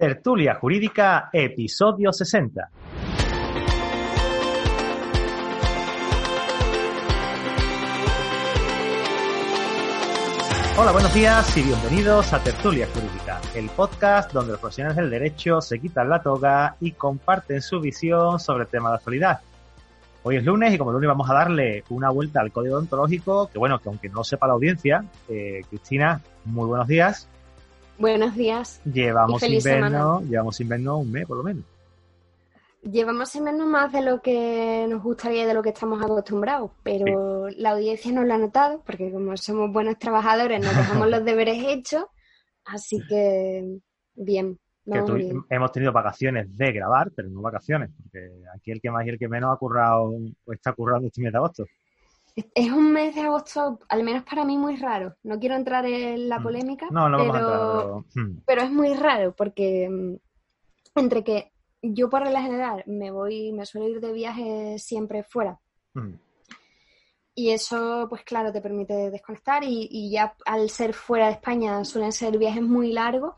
[0.00, 2.70] Tertulia Jurídica, episodio 60.
[10.78, 15.60] Hola, buenos días y bienvenidos a Tertulia Jurídica, el podcast donde los profesionales del derecho
[15.60, 19.40] se quitan la toga y comparten su visión sobre el tema de actualidad.
[20.22, 23.58] Hoy es lunes y como lunes vamos a darle una vuelta al código ontológico, que
[23.58, 27.28] bueno, que aunque no sepa la audiencia, eh, Cristina, muy buenos días.
[28.00, 28.80] Buenos días.
[28.90, 31.64] Llevamos invierno, llevamos invierno un mes por lo menos.
[32.82, 37.50] Llevamos invierno más de lo que nos gustaría y de lo que estamos acostumbrados, pero
[37.58, 41.62] la audiencia no lo ha notado, porque como somos buenos trabajadores nos dejamos los deberes
[41.62, 42.06] hechos,
[42.64, 43.80] así que
[44.14, 44.58] bien.
[45.50, 49.18] hemos tenido vacaciones de grabar, pero no vacaciones, porque aquí el que más y el
[49.18, 50.10] que menos ha currado,
[50.46, 51.66] o está currando este mes de agosto.
[52.54, 55.16] Es un mes de agosto, al menos para mí, muy raro.
[55.22, 56.42] No quiero entrar en la mm.
[56.42, 58.38] polémica, pero, hmm.
[58.46, 58.62] pero...
[58.62, 61.52] es muy raro porque mm, entre que
[61.82, 65.58] yo por regla general me voy, me suelo ir de viaje siempre fuera.
[67.34, 71.84] Y eso, pues claro, te permite desconectar y, y, ya al ser fuera de España
[71.84, 73.34] suelen ser viajes muy largos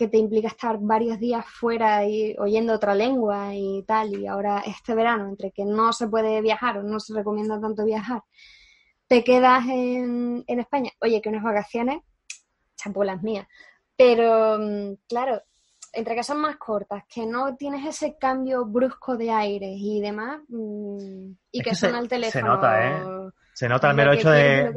[0.00, 4.62] que te implica estar varios días fuera y oyendo otra lengua y tal, y ahora
[4.64, 8.22] este verano, entre que no se puede viajar o no se recomienda tanto viajar,
[9.06, 12.00] te quedas en, España, oye, que unas vacaciones,
[12.76, 13.46] chapo las mías,
[13.94, 15.42] pero mm, claro,
[15.92, 20.40] entre que son más cortas, que no tienes ese cambio brusco de aire y demás,
[20.48, 22.42] mm, y que, son al teléfono.
[22.42, 23.30] Se nota, ¿eh?
[23.52, 24.72] Se nota el mero hecho de,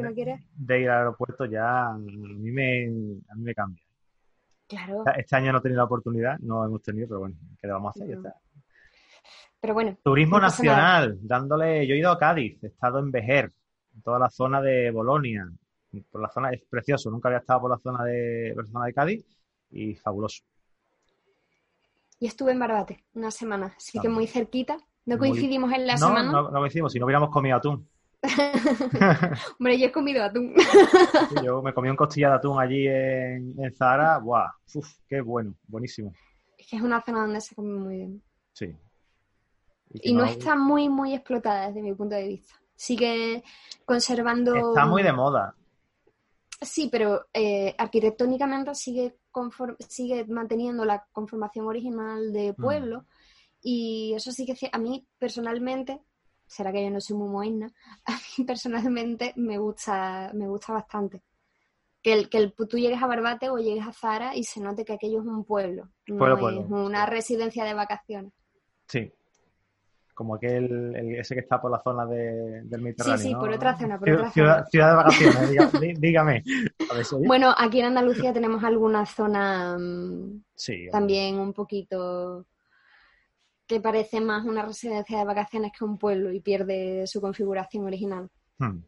[0.57, 2.88] de, ir al aeropuerto ya, a mí me,
[3.29, 3.82] a mí me cambia.
[5.17, 7.95] Este año no he tenido la oportunidad, no hemos tenido, pero bueno, ¿qué le vamos
[7.95, 8.19] a hacer?
[9.59, 9.97] Pero bueno.
[10.03, 11.88] Turismo nacional, dándole.
[11.88, 13.51] Yo he ido a Cádiz, he estado en Vejer,
[13.95, 15.50] en toda la zona de Bolonia.
[16.11, 18.85] Por la zona es precioso, nunca había estado por la zona de, por la zona
[18.85, 19.25] de Cádiz
[19.72, 20.44] y fabuloso.
[22.19, 24.78] Y estuve en Barbate una semana, así que muy cerquita.
[25.05, 26.31] ¿No coincidimos en la semana?
[26.31, 27.88] No, no coincidimos, si no hubiéramos comido atún.
[29.59, 30.53] Hombre, yo he comido atún.
[31.44, 34.19] yo me comí un costilla de atún allí en, en Zara.
[34.19, 34.51] ¡Buah!
[34.73, 35.56] Uf, ¡Qué bueno!
[35.67, 36.13] Buenísimo.
[36.57, 38.23] Es que es una zona donde se come muy bien.
[38.53, 38.75] Sí.
[40.01, 42.53] Y, no, está muy, muy explotada desde mi punto de vista.
[42.75, 43.44] Sigue
[43.85, 44.55] conservando...
[44.55, 45.55] Está muy de moda.
[46.61, 49.17] Sí, pero eh, arquitectónicamente sigue,
[49.88, 52.55] sigue manteniendo la conformación original de mm.
[52.55, 53.05] pueblo.
[53.61, 56.01] Y eso sí que a mí personalmente
[56.47, 57.73] será que yo no soy muy moderna,
[58.05, 61.21] a mí personalmente me gusta, me gusta bastante.
[62.01, 64.83] Que, el, que el, tú llegues a Barbate o llegues a Zara y se note
[64.83, 68.33] que aquello es un pueblo, no es una residencia de vacaciones.
[68.87, 69.09] Sí,
[70.13, 73.17] como aquel ese que está por la zona de, del Mediterráneo.
[73.17, 75.49] Sí, sí, por otra zona, por ciudad, de vacaciones,
[75.99, 76.43] dígame.
[77.25, 80.43] bueno, aquí en Andalucía tenemos alguna zona mm,
[80.91, 82.45] también un poquito
[83.68, 88.29] que parece más una residencia de vacaciones que un pueblo y pierde su configuración original.
[88.57, 88.79] Hmm.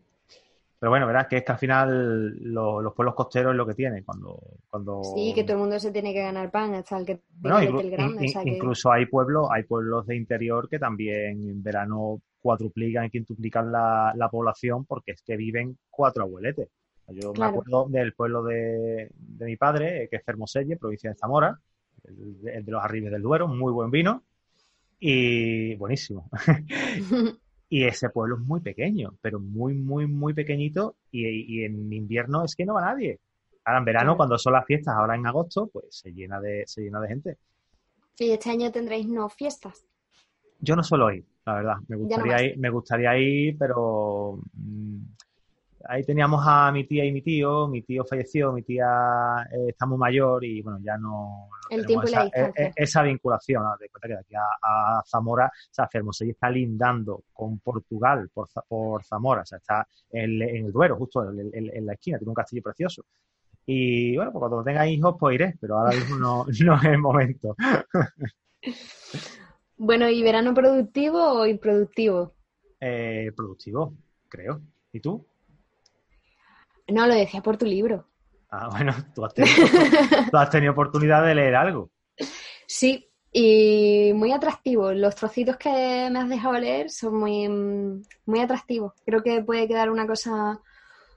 [0.77, 4.03] Pero bueno, verás que es que al final los pueblos costeros es lo que tiene
[4.03, 5.01] cuando, cuando...
[5.15, 7.89] Sí, que todo el mundo se tiene que ganar pan, hasta el que bueno, el
[7.89, 8.31] grande.
[8.43, 14.13] Incluso hay pueblos, hay pueblos de interior que también en verano cuadruplican y quintuplican la,
[14.15, 16.69] la población porque es que viven cuatro abueletes.
[17.07, 21.57] Yo me acuerdo del pueblo de, de, mi padre, que es Fermoselle, provincia de Zamora,
[22.03, 24.23] el, el de los Arribes del Duero, muy buen vino
[25.07, 26.27] y buenísimo.
[27.69, 32.55] y ese pueblo es muy pequeño, pero muy, muy, muy pequeñito y, en invierno es
[32.55, 33.19] que no va nadie.
[33.65, 36.81] Ahora en verano, cuando son las fiestas, ahora en agosto, pues se llena de, se
[36.81, 37.37] llena de gente.
[38.17, 39.85] ¿Y este año tendréis no fiestas?
[40.59, 41.75] Yo no suelo ir, la verdad.
[41.87, 45.01] Me gustaría, ir, me gustaría ir, pero mm,
[45.87, 49.85] ahí teníamos a mi tía y mi tío, mi tío falleció, mi tía eh, está
[49.85, 51.49] muy mayor y bueno, ya no...
[51.69, 55.01] El tiempo esa, y la e, e, esa vinculación, de cuenta que de aquí a,
[55.05, 60.41] Zamora, o sea, Fermosella está lindando con Portugal por, por Zamora, o sea, está en,
[60.41, 63.03] el Duero, justo en, la esquina, tiene un castillo precioso.
[63.65, 66.97] Y bueno, pues cuando tenga hijos, pues iré, pero ahora mismo no, no es el
[66.99, 67.55] momento.
[69.77, 72.33] bueno, ¿y verano productivo o improductivo?
[72.79, 73.93] Eh, productivo,
[74.29, 74.61] creo.
[74.91, 75.25] ¿Y tú?
[76.87, 78.07] No, lo decía por tu libro.
[78.49, 81.91] Ah, bueno, tú has, tenido, oportunidad de leer algo.
[82.67, 84.91] Sí, y muy atractivo.
[84.93, 87.47] Los trocitos que me has dejado leer son muy,
[88.25, 88.93] muy atractivos.
[89.05, 90.59] Creo que puede quedar una cosa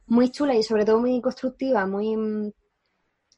[0.07, 2.17] muy chula y sobre todo muy constructiva, muy,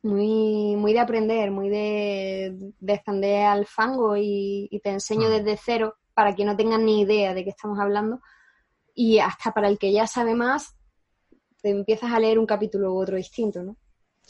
[0.02, 5.32] muy, muy de aprender, muy de descender al fango y, te enseño mm.
[5.32, 8.20] desde cero para que no tengan ni idea de qué estamos hablando.
[8.94, 10.76] Y hasta para el que ya sabe más,
[11.60, 13.76] te empiezas a leer un capítulo u otro distinto, ¿no?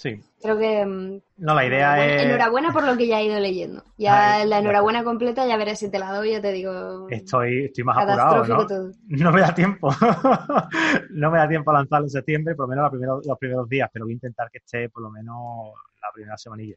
[0.00, 0.18] Sí.
[0.40, 0.86] Creo que.
[0.86, 2.22] Mm, no, la idea es.
[2.22, 3.84] Enhorabuena por lo que ya he ido leyendo.
[3.98, 7.06] Ya la enhorabuena completa, ya veré si te la doy, ya te digo.
[7.10, 8.46] Estoy, estoy más apurado.
[8.46, 8.66] ¿no?
[9.08, 9.90] no me da tiempo.
[11.10, 13.68] no me da tiempo a lanzarlo en septiembre, por lo menos los primeros, los primeros
[13.68, 16.76] días, pero voy a intentar que esté por lo menos la primera semanilla.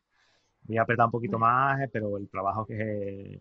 [0.64, 3.40] Voy a apretar un poquito más, eh, pero el trabajo que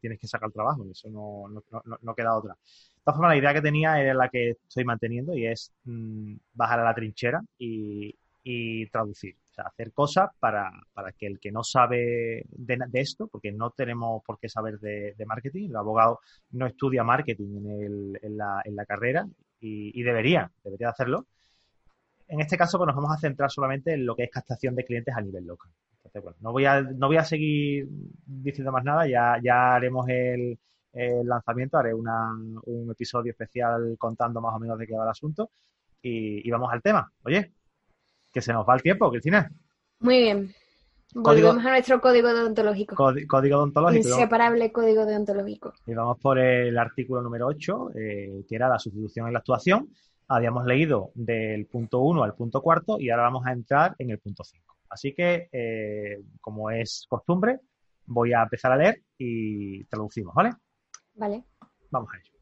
[0.00, 2.54] tienes que sacar el trabajo, eso no, no, queda otra.
[2.54, 6.36] De todas formas, la idea que tenía era la que estoy manteniendo y es mm,
[6.54, 8.14] bajar a la trinchera y,
[8.44, 9.36] y traducir.
[9.50, 13.70] O sea, hacer cosas para, para que el que no sabe de, esto, porque no
[13.70, 16.20] tenemos por qué saber de, marketing, el abogado
[16.50, 19.26] no estudia marketing en, el, en, la, en la, carrera
[19.60, 21.26] y, debería, debería hacerlo.
[22.28, 24.84] En este caso, pues nos vamos a centrar solamente en lo que es captación de
[24.84, 25.70] clientes a nivel local.
[26.14, 27.88] Entonces, bueno, no voy a, no voy a seguir
[28.24, 30.56] diciendo más nada, ya, ya haremos el,
[30.92, 32.30] el lanzamiento, haré una,
[32.66, 35.50] un episodio especial contando más o menos de qué va el asunto
[36.00, 37.10] y, y vamos al tema.
[37.24, 37.52] Oye,
[38.32, 39.50] que se nos va el tiempo, Cristina.
[40.00, 40.54] Muy bien.
[41.14, 42.94] Volvemos a nuestro código deontológico.
[42.96, 44.08] código deontológico.
[44.08, 45.72] Inseparable código deontológico.
[45.86, 49.88] Y vamos por el artículo número 8, eh, que era la sustitución en la actuación.
[50.28, 54.18] Habíamos leído del punto 1 al punto cuarto y ahora vamos a entrar en el
[54.18, 54.73] punto 5.
[54.94, 57.58] Así que, eh, como es costumbre,
[58.06, 60.52] voy a empezar a leer y traducimos, ¿vale?
[61.14, 61.42] Vale.
[61.90, 62.32] Vamos a ello.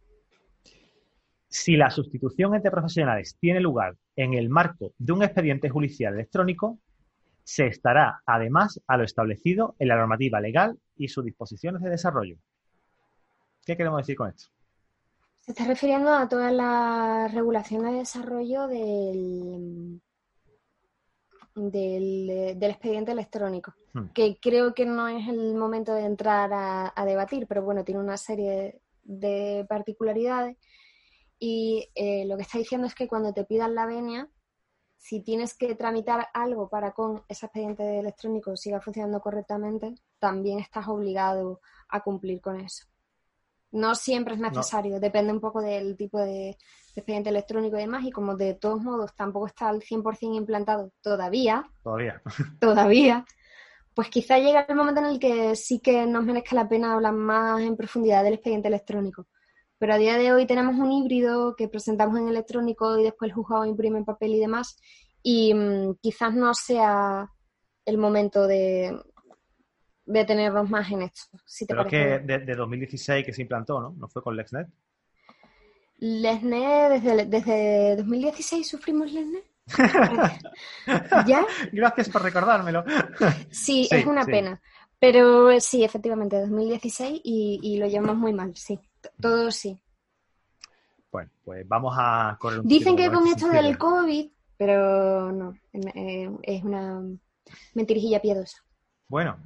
[1.48, 6.78] Si la sustitución entre profesionales tiene lugar en el marco de un expediente judicial electrónico,
[7.42, 12.36] se estará además a lo establecido en la normativa legal y sus disposiciones de desarrollo.
[13.64, 14.50] ¿Qué queremos decir con esto?
[15.40, 20.02] Se está refiriendo a toda la regulación de desarrollo del,
[21.54, 24.08] del, expediente electrónico, hmm.
[24.14, 28.16] que creo que no es el momento de entrar a, debatir, pero bueno, tiene una
[28.16, 30.56] serie de particularidades
[31.38, 34.28] y eh, lo que está diciendo es que cuando te pidan la venia,
[34.96, 40.86] si tienes que tramitar algo para con ese expediente electrónico siga funcionando correctamente, también estás
[40.86, 42.86] obligado a cumplir con eso.
[43.72, 46.56] No siempre es necesario, depende un poco del tipo de,
[46.94, 51.64] expediente electrónico y demás, y como de todos modos tampoco está al 100% implantado todavía,
[51.82, 52.22] todavía,
[52.60, 53.24] todavía,
[53.94, 57.14] pues quizá llega el momento en el que sí que nos merezca la pena hablar
[57.14, 59.26] más en profundidad del expediente electrónico.
[59.78, 63.34] Pero a día de hoy tenemos un híbrido que presentamos en electrónico y después el
[63.34, 64.76] juzgado imprime en papel y demás.
[65.22, 67.28] Y mm, quizás no sea
[67.84, 68.96] el momento de,
[70.04, 71.38] de tenernos más en esto.
[71.46, 73.94] Si Pero es que de, 2016 que se implantó, ¿no?
[73.98, 74.68] ¿No fue con LexNet?
[75.98, 79.44] LexNet, desde, desde 2016 sufrimos LexNet.
[81.26, 81.46] ¿Ya?
[81.72, 82.84] Gracias por recordármelo.
[83.50, 84.60] Sí, es una pena.
[84.98, 88.78] Pero sí, efectivamente, 2016 y, y lo llevamos muy mal, sí.
[89.20, 89.80] Todo sí.
[91.10, 96.30] Bueno, pues vamos a correr un Dicen que con esto del COVID, pero no, eh,
[96.42, 97.02] es una
[97.74, 98.64] mentirijilla piadosa.
[99.08, 99.36] Bueno,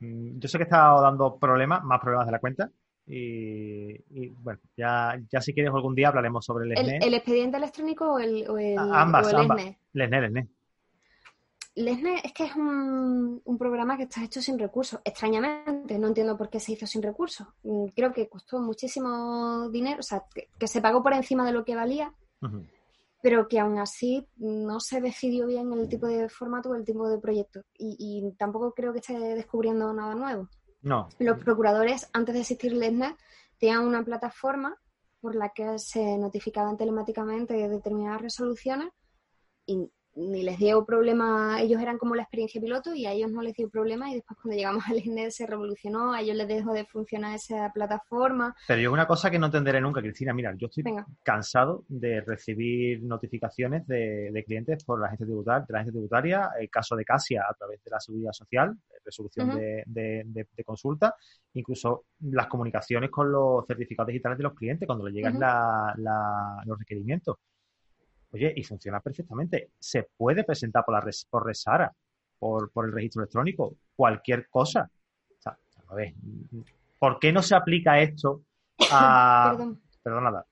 [0.00, 2.70] yo sé que he estado dando problemas, más problemas de la cuenta.
[3.08, 8.14] Y, bueno, ya, ya si quieres algún día hablaremos sobre el ¿El, ¿El expediente electrónico
[8.14, 9.76] o el, o el, ambas, o el ambas.
[9.92, 10.48] LESNE,
[11.76, 14.98] Lesne es que es un, programa que está hecho sin recursos.
[15.04, 17.46] Extrañamente, no entiendo por qué se hizo sin recursos.
[17.64, 21.64] Mm, creo que costó muchísimo dinero, o sea, que, se pagó por encima de lo
[21.64, 22.12] que valía,
[23.26, 27.08] pero que aún así no se decidió bien el tipo de formato o el tipo
[27.08, 27.64] de proyecto.
[27.76, 30.48] Y, tampoco creo que esté descubriendo nada nuevo.
[30.80, 31.08] No.
[31.18, 33.16] Los procuradores, antes de existir Lesne,
[33.58, 34.80] tenían una plataforma
[35.20, 38.90] por la que se notificaban telemáticamente determinadas resoluciones
[39.66, 43.42] y ni les dio problema, ellos eran como la experiencia piloto y a ellos no
[43.42, 46.72] les dio problema y después cuando llegamos al INED se revolucionó, a ellos les dejó
[46.72, 48.54] de funcionar esa plataforma.
[48.66, 50.84] Pero yo una cosa que no entenderé nunca, Cristina, mira, yo estoy
[51.22, 56.70] cansado de recibir notificaciones de, clientes por la agencia tributaria, de la agencia tributaria, el
[56.70, 61.14] caso de Casia a través de la seguridad social, resolución de, consulta,
[61.54, 65.38] incluso las comunicaciones con los certificados digitales de los clientes cuando le llegan
[66.64, 67.36] los requerimientos.
[68.36, 69.70] Oye, y funciona perfectamente.
[69.78, 71.90] Se puede presentar por, la por Resara,
[72.38, 74.90] por, por el registro electrónico, cualquier cosa.
[75.30, 76.12] O sea, a ver,
[76.98, 78.42] ¿por qué no se aplica esto
[78.90, 79.52] a...
[79.52, 79.80] Perdón.
[80.02, 80.44] Perdón,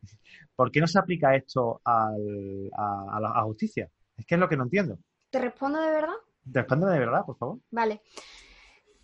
[0.56, 3.88] ¿Por qué no se aplica esto al, a, la justicia?
[4.16, 4.98] Es que es lo que no entiendo.
[5.30, 6.14] ¿Te respondo de verdad?
[6.46, 7.58] Responde de verdad, por favor.
[7.70, 8.00] Vale.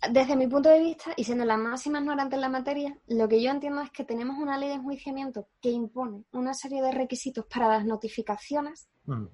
[0.09, 3.41] Desde mi punto de vista, y siendo la máxima ignorante en la materia, lo que
[3.41, 7.45] yo entiendo es que tenemos una ley de enjuiciamiento que impone una serie de requisitos
[7.45, 9.25] para las notificaciones mm.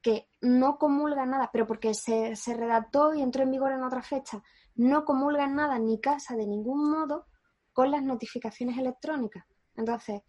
[0.00, 4.02] que no comulgan nada, pero porque se, se redactó y entró en vigor en otra
[4.02, 4.42] fecha,
[4.74, 7.26] no comulgan nada ni casa de ningún modo
[7.72, 9.44] con las notificaciones electrónicas.
[9.76, 10.22] Entonces,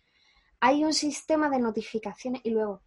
[0.60, 2.82] hay un sistema de notificaciones y luego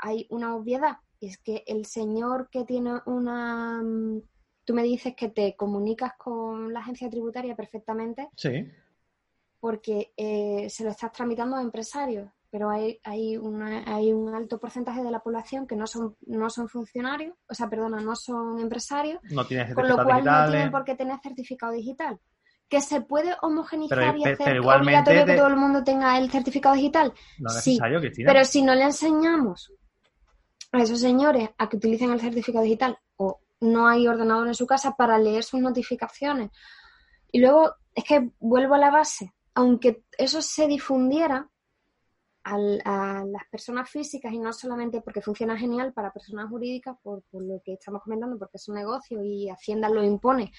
[0.00, 4.20] hay una obviedad, y es que el señor que tiene una mm,
[4.64, 8.28] tú me dices que te comunicas con la agencia tributaria perfectamente.
[8.36, 8.68] Sí.
[9.60, 13.38] Porque eh, se lo estás tramitando a empresarios, pero hay, hay,
[13.86, 17.68] hay un alto porcentaje de la población que no son, no son funcionarios, o sea,
[17.68, 19.20] perdona, no son empresarios.
[19.30, 22.20] No tienen Con lo cual no tienen por qué tener certificado digital.
[22.68, 27.12] ¿Que se puede homogenizar y hacer obligatorio que todo el mundo tenga el certificado digital?
[27.38, 27.78] No es sí,
[28.24, 29.72] pero si no le enseñamos
[30.72, 34.66] a esos señores a que utilicen el certificado digital o no hay ordenador en su
[34.66, 36.50] casa para leer sus notificaciones.
[37.32, 41.50] Y luego es que vuelvo a la base, aunque eso se difundiera
[42.44, 47.60] a, las personas físicas y no solamente porque funciona genial para personas jurídicas, por, lo
[47.64, 50.52] que estamos comentando, porque es un negocio y Hacienda lo impone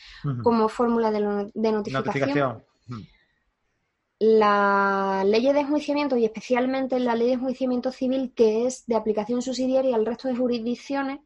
[0.43, 2.63] como fórmula de, notificación.
[4.17, 9.41] La ley de enjuiciamiento y especialmente la ley de enjuiciamiento civil, que es de aplicación
[9.41, 11.19] subsidiaria al resto de jurisdicciones,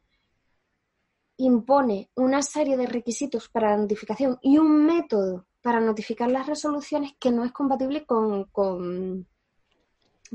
[1.40, 7.12] impone una serie de requisitos para la notificación y un método para notificar las resoluciones
[7.18, 9.26] que no es compatible con, con,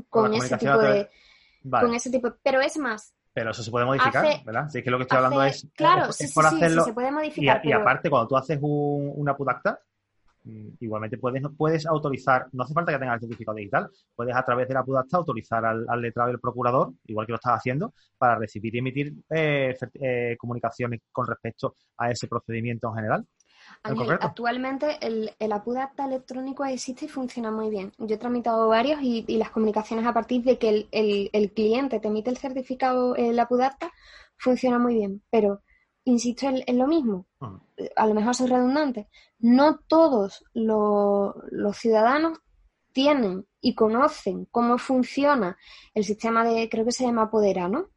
[0.08, 1.08] con, ese tipo de...
[1.68, 4.70] Con ese tipo, pero es más, pero eso se puede modificar, ¿verdad?
[4.70, 6.84] Si es que lo que estoy hablando es, claro, sí, sí, hacerlo.
[6.84, 7.60] Sí, se puede modificar.
[7.66, 9.78] Y, aparte, cuando tú haces un, una putacta,
[10.80, 14.68] igualmente puedes, puedes autorizar, no hace falta que tengas el certificado digital, puedes a través
[14.68, 18.74] de la PUDACTA autorizar al, letrado del procurador, igual que lo estás haciendo, para recibir
[18.74, 23.26] y emitir eh, eh, comunicaciones con respecto a ese procedimiento en general.
[24.20, 27.92] actualmente el, el APUDACTA electrónico existe y funciona muy bien.
[27.98, 32.30] Yo he tramitado varios y, las comunicaciones a partir de que el, cliente te emite
[32.30, 33.90] el certificado, el APUDACTA,
[34.38, 35.62] funciona muy bien, pero
[36.06, 37.26] insisto en, lo mismo,
[37.96, 39.08] a lo mejor soy redundante,
[39.40, 42.40] no todos los ciudadanos
[42.92, 45.58] tienen y conocen cómo funciona
[45.94, 47.90] el sistema de, creo que se llama Apodera, ¿no?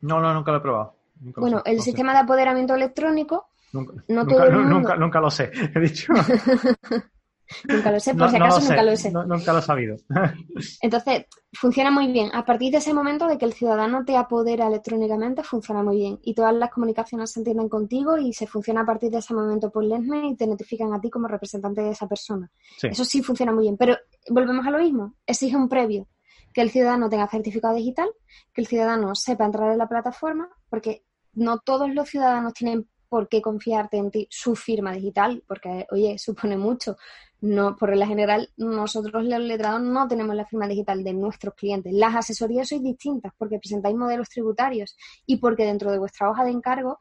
[0.00, 0.96] No, no, nunca lo he probado.
[1.36, 3.48] bueno, el sistema de apoderamiento electrónico.
[3.72, 4.70] Nunca, no todo el mundo...
[4.70, 6.12] nunca, nunca lo sé, he dicho.
[7.68, 9.10] nunca lo sé, por si acaso nunca lo sé.
[9.10, 9.96] nunca lo he sabido.
[10.82, 12.30] Entonces, funciona muy bien.
[12.34, 16.18] A partir de ese momento de que el ciudadano te apodera electrónicamente, funciona muy bien.
[16.22, 19.70] Y todas las comunicaciones se entienden contigo y se funciona a partir de ese momento
[19.70, 22.50] por LESME y te notifican a ti como representante de esa persona.
[22.82, 23.76] Eso sí funciona muy bien.
[23.76, 23.96] Pero
[24.30, 25.14] volvemos a lo mismo.
[25.26, 26.08] Exige un previo.
[26.52, 28.10] Que el ciudadano tenga certificado digital,
[28.52, 33.28] que el ciudadano sepa entrar en la plataforma, porque no todos los ciudadanos tienen por
[33.28, 36.96] qué confiarte en ti su firma digital, porque, oye, supone mucho
[37.42, 41.92] no, por regla general, nosotros los letrados no tenemos la firma digital de nuestros clientes.
[41.92, 44.96] Las asesorías sois distintas porque presentáis modelos tributarios
[45.26, 47.00] y porque dentro de vuestra hoja de encargo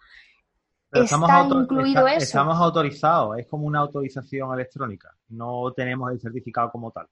[0.91, 2.23] está incluido eso.
[2.23, 7.07] Estamos autorizados, es como una autorización electrónica, no tenemos el certificado como tal.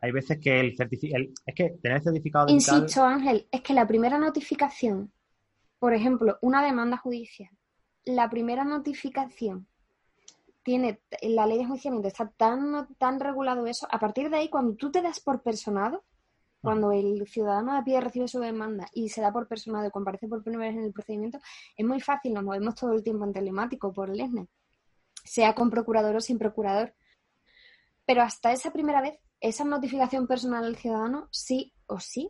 [0.00, 2.80] Hay veces que el certificado, es que tener certificado digital...
[2.80, 5.12] Insisto, Ángel, es que la primera notificación,
[5.78, 7.50] por ejemplo, una demanda judicial,
[8.04, 9.68] la primera notificación
[10.62, 14.76] tiene, la ley de enjuiciamiento está tan, tan regulado eso, a partir de ahí, cuando
[14.76, 16.04] tú te das por personado,
[16.60, 20.28] cuando el ciudadano de pie recibe su demanda y se da por personado y comparece
[20.28, 21.40] por primera vez en el procedimiento,
[21.76, 24.48] es muy fácil, nos movemos todo el tiempo en telemático por el ESNE,
[25.24, 26.94] sea con procurador o sin procurador.
[28.06, 32.28] Pero hasta esa primera vez, esa notificación personal al ciudadano, sí o sí,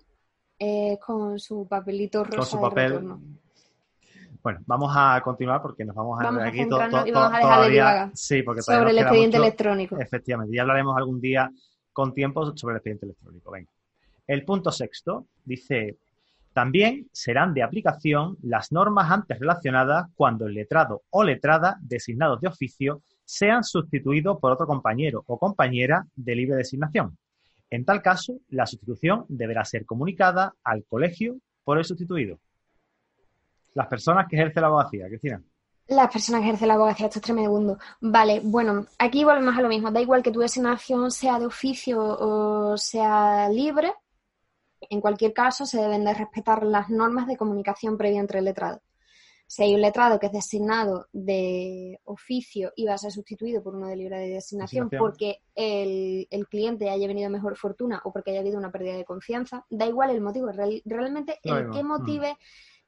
[0.58, 3.04] eh, con su papelito rosa con su papel,
[4.42, 8.10] bueno, vamos a continuar porque nos vamos a vamos aquí todo, todavía.
[8.14, 9.98] Sí, porque sobre el expediente electrónico.
[9.98, 11.50] Efectivamente, ya hablaremos algún día
[11.92, 13.50] con tiempo sobre el expediente electrónico.
[13.50, 13.70] Venga.
[14.26, 15.96] El punto sexto dice:
[16.52, 22.48] también serán de aplicación las normas antes relacionadas cuando el letrado o letrada designados de
[22.48, 27.16] oficio sean sustituidos por otro compañero o compañera de libre designación.
[27.70, 32.38] En tal caso, la sustitución deberá ser comunicada al colegio por el sustituido.
[33.74, 35.42] Las personas que ejercen la abogacía, Cristina.
[35.88, 37.78] Las personas que ejercen la abogacía, esto es tremendo.
[38.00, 39.90] Vale, bueno, aquí volvemos a lo mismo.
[39.90, 43.92] Da igual que tu designación sea de oficio o sea libre,
[44.88, 48.80] en cualquier caso se deben de respetar las normas de comunicación previa entre el letrado.
[49.46, 53.74] Si hay un letrado que es designado de oficio y va a ser sustituido por
[53.74, 58.40] uno de libre de designación, porque el, cliente haya venido mejor fortuna o porque haya
[58.40, 60.50] habido una pérdida de confianza, da igual el motivo.
[60.52, 62.38] realmente el que motive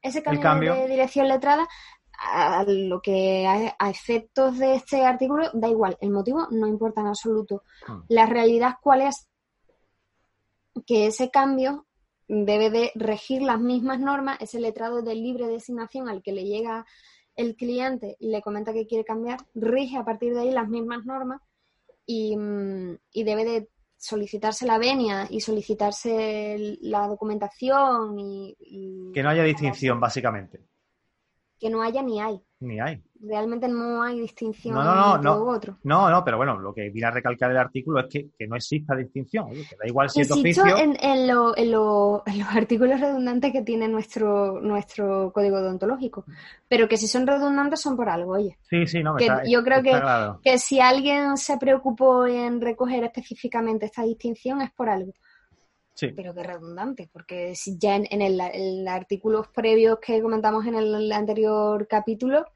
[0.05, 1.67] ese cambio, de dirección letrada
[2.17, 7.09] a lo que a, efectos de este artículo da igual, el motivo no importa en
[7.09, 7.63] absoluto.
[7.87, 8.03] Hmm.
[8.09, 9.29] La realidad cuál es
[10.87, 11.87] que ese cambio
[12.29, 16.87] debe de regir las mismas normas, ese letrado de libre designación al que le llega
[17.37, 21.05] el cliente y le comenta que quiere cambiar, rige a partir de ahí las mismas
[21.05, 21.41] normas
[22.07, 23.69] y, mm, debe de
[24.05, 30.61] solicitarse la venia y solicitarse la documentación y que no haya distinción, básicamente
[31.65, 32.39] que no haya ni hay.
[32.61, 33.03] Ni hay.
[33.27, 35.79] Realmente no hay distinción no, no, no, no, otro.
[35.83, 38.95] No, no, pero bueno, lo que viene a recalcar el artículo es que, no exista
[38.95, 39.51] distinción.
[39.51, 40.65] que da igual si es oficio.
[40.77, 46.25] En, en, lo, en, los artículos redundantes que tiene nuestro, nuestro código odontológico.
[46.69, 48.59] Pero que si son redundantes son por algo, oye.
[48.69, 50.01] Sí, sí, no, que Yo creo que,
[50.43, 55.13] que si alguien se preocupó en recoger específicamente esta distinción es por algo.
[56.01, 61.13] Pero que redundante, porque si ya en, el, el artículos previos que comentamos en el,
[61.13, 62.47] anterior capítulo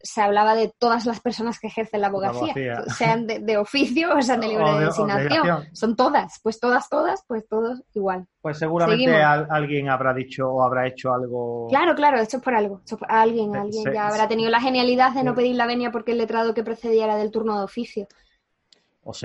[0.00, 4.40] se hablaba de todas las personas que ejercen la abogacía, sean de, oficio o sean
[4.40, 5.64] de libre designación.
[5.72, 8.26] Son todas, pues todas, todas, pues todos igual.
[8.40, 11.66] Pues seguramente alguien habrá dicho o habrá hecho algo.
[11.68, 12.82] Claro, claro, esto es por algo.
[13.08, 16.54] alguien, alguien ya habrá tenido la genialidad de no pedir la venia porque el letrado
[16.54, 18.06] que precedía era del turno de oficio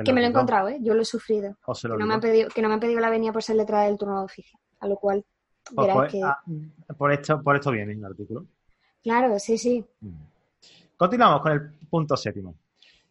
[0.03, 0.77] que me lo he encontrado, ¿eh?
[0.81, 1.55] Yo lo he sufrido.
[1.65, 3.85] que, no me han pedido, que no me han pedido la venia por ser letrada
[3.85, 4.59] del turno de oficio.
[4.79, 5.25] A lo cual,
[5.73, 6.21] pues, que...
[6.23, 6.39] Ah,
[6.97, 8.45] por, esto, por esto viene el artículo.
[9.03, 9.83] Claro, sí, sí.
[10.01, 10.30] Mm.
[11.01, 12.53] Continuamos con el punto séptimo.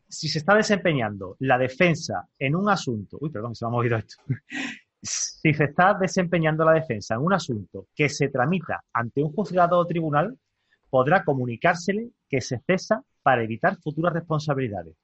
[0.06, 3.18] Si se está desempeñando la defensa en un asunto...
[3.20, 4.14] Uy, perdón, se me ha movido esto.
[5.02, 9.76] si se está desempeñando la defensa en un asunto que se tramita ante un juzgado
[9.76, 10.38] o tribunal,
[10.88, 14.94] podrá comunicársele que se cesa para evitar futuras responsabilidades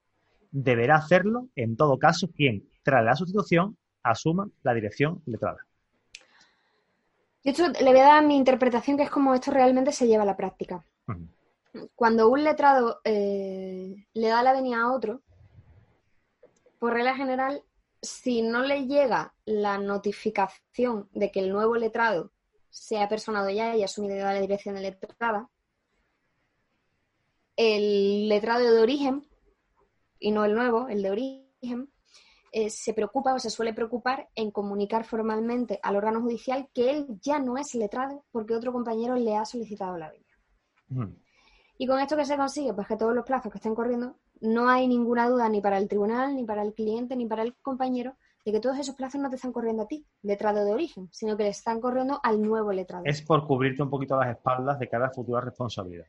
[0.52, 5.58] deberá hacerlo, en todo caso, quien, tras la sustitución, asuma la dirección letrada.
[7.42, 10.22] Yo esto le voy a dar mi interpretación, que es como esto realmente se lleva
[10.22, 10.84] a la práctica.
[11.94, 15.22] Cuando un letrado eh, le da la venia a otro,
[16.78, 17.62] por regla general,
[18.02, 22.32] si no le llega la notificación de que el nuevo letrado
[22.70, 25.48] se ha personado ya y ha asumido la dirección de letrada,
[27.56, 29.26] el letrado de origen
[30.18, 31.90] y no el nuevo, el de origen,
[32.52, 37.06] eh, se preocupa o se suele preocupar en comunicar formalmente al órgano judicial que él
[37.22, 41.16] ya no es letrado porque otro compañero le ha solicitado la venia.
[41.78, 42.72] ¿Y con esto que se consigue?
[42.72, 45.88] Pues que todos los plazos que estén corriendo, no hay ninguna duda ni para el
[45.88, 49.28] tribunal, ni para el cliente, ni para el compañero, de que todos esos plazos no
[49.28, 52.72] te están corriendo a ti, letrado de origen, sino que le están corriendo al nuevo
[52.72, 53.04] letrado.
[53.06, 56.06] Es por cubrirte un poquito las espaldas de cada futura responsabilidad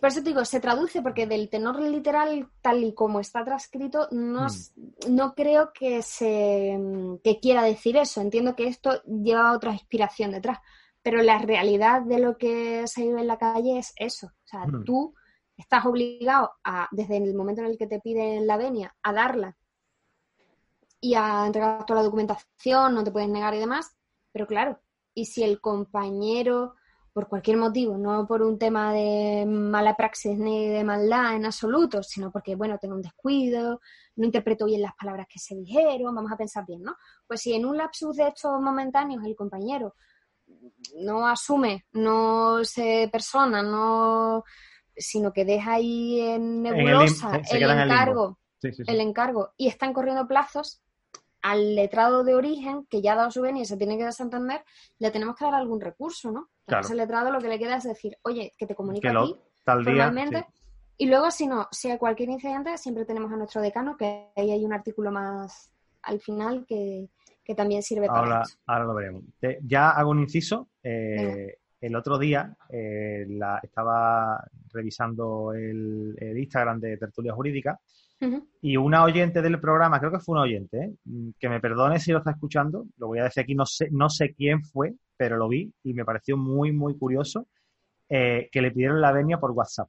[0.00, 4.08] por eso te digo, se traduce porque del tenor literal, tal y como está transcrito,
[4.10, 5.14] no, hmm.
[5.14, 6.78] no creo que se
[7.22, 8.20] que quiera decir eso.
[8.20, 10.58] Entiendo que esto lleva otra inspiración detrás.
[11.02, 14.26] Pero la realidad de lo que se vive en la calle es eso.
[14.26, 14.84] O sea, hmm.
[14.84, 15.14] tú
[15.56, 19.56] estás obligado a, desde el momento en el que te piden la venia, a darla
[21.00, 23.96] y a entregar toda la documentación, no te puedes negar y demás.
[24.32, 24.80] Pero claro,
[25.14, 26.74] y si el compañero
[27.12, 32.02] por cualquier motivo, no por un tema de mala praxis ni de maldad en absoluto,
[32.02, 33.80] sino porque, bueno, tengo un descuido,
[34.16, 36.96] no interpreto bien las palabras que se dijeron, vamos a pensar bien, ¿no?
[37.26, 39.96] Pues si en un lapsus de estos momentáneos el compañero
[40.96, 44.44] no asume, no se persona, no
[44.96, 49.52] sino que deja ahí en nebulosa el, encargo, el encargo.
[49.56, 50.82] Y están corriendo plazos,
[51.42, 54.62] al letrado de origen, que ya ha dado su venia y se tiene que desentender,
[54.98, 56.50] le tenemos que dar algún recurso, ¿no?
[56.66, 56.84] Claro.
[56.84, 60.46] Ese letrado lo que le queda es decir, oye, que te comunique a ti tal
[60.98, 64.50] Y luego, si no, si hay cualquier incidente, siempre tenemos a nuestro decano, que ahí
[64.50, 67.08] hay un artículo más al final que,
[67.54, 68.56] también sirve para eso.
[68.66, 69.24] Ahora lo veremos.
[69.62, 70.68] ya hago un inciso.
[70.82, 77.78] Eh, el otro día eh, la, estaba revisando el, el Instagram de Tertulia Jurídica
[78.60, 81.32] y una oyente del programa, creo que fue una oyente, ¿eh?
[81.38, 84.10] que me perdone si lo está escuchando, lo voy a decir aquí, no sé, no
[84.10, 87.46] sé quién fue, pero lo vi y me pareció muy, muy curioso,
[88.06, 89.88] que le pidieron la venia por WhatsApp.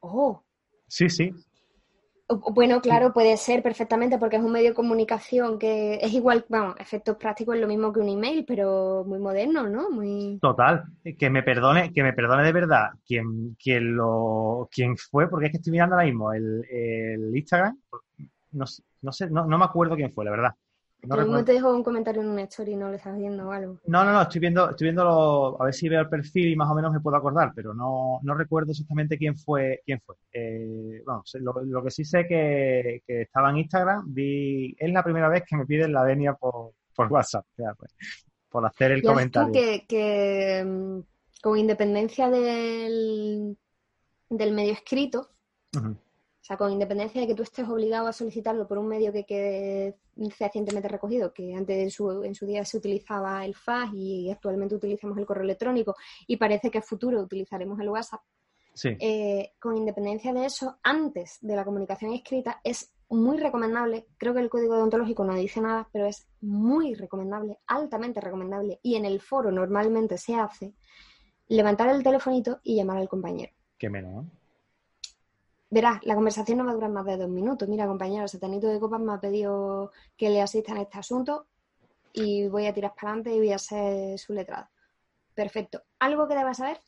[0.00, 0.42] Oh.
[0.86, 1.34] Sí, sí.
[2.28, 6.74] Bueno, claro, puede ser perfectamente porque es un medio de comunicación que es igual, bueno,
[6.78, 9.90] efectos prácticos es lo mismo que un email, pero muy moderno, ¿no?
[9.90, 10.84] Muy Total,
[11.18, 15.52] que me perdone, que me perdone de verdad quien, quien lo quien fue, porque es
[15.52, 17.78] que estoy mirando ahora mismo el, el Instagram,
[18.52, 18.64] no,
[19.02, 20.54] no sé, no, no me acuerdo quién fue, la verdad.
[21.02, 23.78] No te dejo un comentario en una story no lo estás viendo o algo.
[23.86, 26.68] No, no, no, estoy viendo, estoy viendo a ver si veo el perfil y más
[26.68, 30.16] o menos me puedo acordar, pero no, no recuerdo exactamente quién fue, quién fue.
[30.32, 31.22] Eh, bueno,
[31.64, 35.56] lo, que sí sé que, que estaba en Instagram, vi, es la primera vez que
[35.56, 37.94] me piden la venia por, por WhatsApp, pues,
[38.48, 39.52] por hacer el comentario.
[39.52, 40.98] que, que, mm,
[41.40, 43.56] con independencia del,
[44.28, 45.30] del medio escrito,
[46.48, 49.98] sea, con independencia de que tú estés obligado a solicitarlo por un medio que quede
[50.30, 54.74] fehacientemente recogido, que antes en su, en su día se utilizaba el FAS y actualmente
[54.74, 55.94] utilizamos el correo electrónico
[56.26, 58.20] y parece que en futuro utilizaremos el WhatsApp.
[58.84, 64.40] Eh, con independencia de eso, antes de la comunicación escrita, es muy recomendable, creo que
[64.40, 69.20] el código deontológico no dice nada, pero es muy recomendable, altamente recomendable, y en el
[69.20, 70.74] foro normalmente se hace,
[71.48, 73.52] levantar el telefonito y llamar al compañero.
[73.76, 74.26] Qué menos,
[75.70, 77.68] Verás, la conversación no va a durar más de dos minutos.
[77.68, 81.46] Mira, compañero, Satanito de Copas me ha pedido que le asista en este asunto
[82.12, 84.66] y voy a tirar para adelante y voy a ser su letrado.
[85.34, 85.82] Perfecto.
[85.98, 86.80] ¿Algo que debas saber?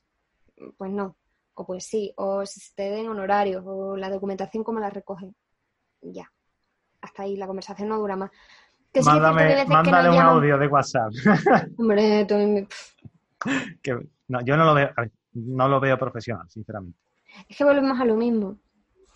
[0.79, 1.17] Pues no.
[1.55, 2.13] O pues sí.
[2.17, 5.37] O si te den honorarios o la documentación, cómo la recogen.
[6.01, 6.33] Ya.
[7.03, 8.31] Hasta ahí la conversación no dura más.
[9.05, 11.13] Mándame, mándale un audio de WhatsApp.
[11.79, 12.27] Hombre,
[14.29, 14.91] no, yo no lo veo,
[15.35, 16.99] no lo veo profesional, sinceramente.
[17.49, 18.59] Es que volvemos a lo mismo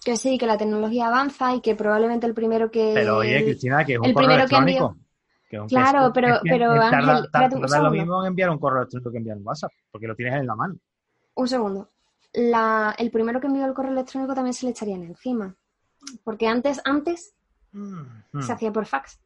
[0.05, 2.93] que sí, que la tecnología avanza y que probablemente el primero que...
[2.95, 4.97] Pero oye, Cristina, que es un correo electrónico.
[5.69, 9.47] claro, pero, pero Ángel, tarda, lo mismo en enviar un correo electrónico que enviar un
[9.47, 10.77] WhatsApp, porque lo tienes en la mano.
[11.35, 11.90] Un segundo.
[12.35, 15.55] La, el primero que envió el correo electrónico también se le echarían encima.
[16.23, 17.35] Porque antes, antes,
[17.73, 18.55] mm, se mm.
[18.55, 19.21] hacía por fax.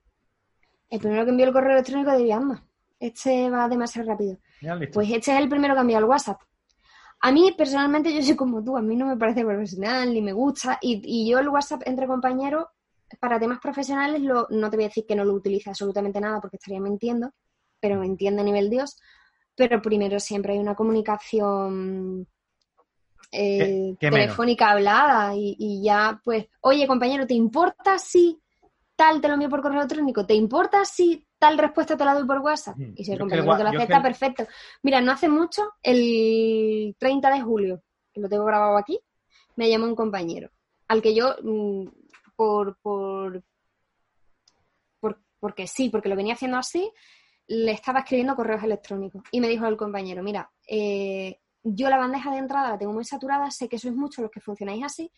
[0.90, 2.62] El primero que envió el correo electrónico diría, anda,
[3.00, 4.38] este va demasiado rápido.
[4.92, 6.40] Pues este es el primero que envió el WhatsApp.
[7.20, 10.32] A mí, personalmente, yo soy como tú, a mí no me parece profesional ni me
[10.32, 10.78] gusta.
[10.80, 12.66] Y, yo el WhatsApp entre compañeros,
[13.18, 16.40] para temas profesionales, lo, no te voy a decir que no lo utilice absolutamente nada
[16.40, 17.32] porque estaría mintiendo,
[17.80, 18.96] pero me entiende a nivel Dios.
[19.56, 22.28] Pero primero siempre hay una comunicación
[23.32, 28.40] eh, telefónica hablada y, y, ya, pues, oye, compañero, ¿te importa si
[28.94, 30.24] tal te lo envío por correo electrónico?
[30.24, 32.76] ¿Te importa si tal respuesta te la doy por WhatsApp.
[32.96, 34.46] Y si el compañero te lo acepta, perfecto.
[34.82, 39.00] Mira, no hace mucho, el 30 de julio, que lo tengo grabado aquí,
[39.56, 40.50] me llamó un compañero,
[40.88, 41.88] al que yo, mm,
[42.36, 43.42] por, por,
[45.40, 46.90] porque sí, porque lo venía haciendo así,
[47.46, 49.22] le estaba escribiendo correos electrónicos.
[49.30, 53.04] Y me dijo el compañero, mira, eh, yo la bandeja de entrada la tengo muy
[53.04, 55.10] saturada, sé que sois muchos los que funcionáis así,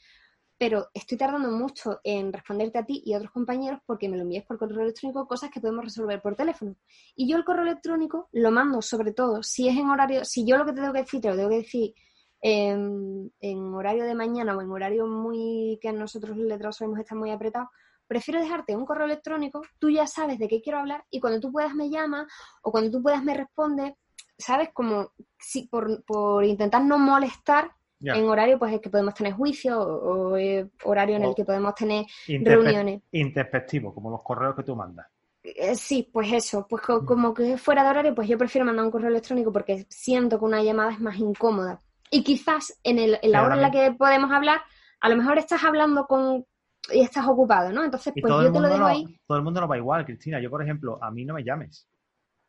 [0.60, 4.24] pero estoy tardando mucho en responderte a ti y a otros compañeros porque me lo
[4.24, 6.76] envíes por correo electrónico, cosas que podemos resolver por teléfono.
[7.16, 10.58] Y yo el correo electrónico lo mando sobre todo, si es en horario, si yo
[10.58, 11.94] lo que te tengo que decir, te lo tengo que decir
[12.42, 13.30] en,
[13.74, 17.70] horario de mañana o en horario muy que nosotros los letrados solemos estar muy apretados,
[18.06, 21.50] prefiero dejarte un correo electrónico, tú ya sabes de qué quiero hablar y cuando tú
[21.50, 22.26] puedas me llamas
[22.60, 23.94] o cuando tú puedas me respondes,
[24.36, 24.68] ¿sabes?
[24.74, 27.70] Como si por, por intentar no molestar,
[28.00, 30.36] en horario, pues es que podemos tener juicio o,
[30.84, 33.02] horario en el que podemos tener reuniones.
[33.12, 35.06] Introspectivo, como los correos que tú mandas.
[35.42, 38.90] Eh, sí, pues eso, pues como que fuera de horario, pues yo prefiero mandar un
[38.90, 41.78] correo electrónico porque siento que una llamada es más incómoda.
[42.10, 44.60] Y quizás en, el, en la hora en la que podemos hablar,
[45.00, 46.44] a lo mejor estás hablando con
[46.92, 47.84] y estás ocupado, ¿no?
[47.84, 49.04] Entonces, pues yo te lo dejo ahí.
[49.26, 50.40] Todo el mundo no va igual, Cristina.
[50.40, 51.86] Yo, por ejemplo, a mí no me llames.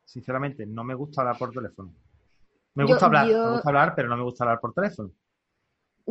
[0.06, 1.94] Sinceramente, no me gusta hablar por teléfono.
[2.74, 5.12] Me gusta hablar, me gusta hablar, pero no me gusta hablar por teléfono.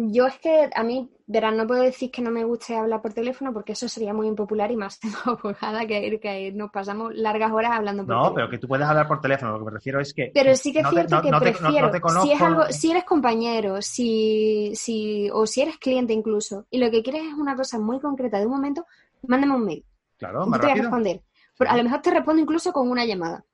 [0.08, 3.12] Yo es que a mí, verán, no puedo decir que no me guste hablar por
[3.12, 7.72] teléfono porque eso sería muy impopular y más abogada que, que nos pasamos largas horas
[7.72, 8.30] hablando por teléfono.
[8.30, 10.30] No, pero que tú puedes hablar por teléfono, lo que me refiero es que...
[10.32, 11.90] Pero sí que es cierto que prefiero,
[12.22, 16.90] si, es algo, si eres compañero, si, si, o si eres cliente incluso, y lo
[16.90, 18.86] que quieres es una cosa muy concreta de un momento,
[19.26, 19.84] mándame un mail.
[20.16, 21.22] Claro, más te voy a responder.
[21.58, 23.44] A lo mejor te respondo incluso con una llamada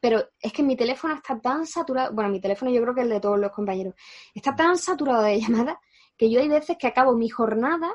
[0.00, 3.08] pero es que mi teléfono está tan saturado, bueno, mi teléfono yo creo que el
[3.08, 3.94] de todos los compañeros,
[4.34, 5.76] está tan saturado de llamadas
[6.16, 7.94] que yo hay veces que acabo mi jornada